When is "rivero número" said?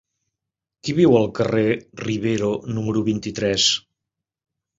2.07-3.05